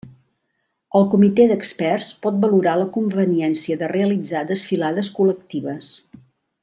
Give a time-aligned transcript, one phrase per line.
[0.99, 5.93] El comitè d'experts pot valorar la conveniència de realitzar desfilades col·lectives.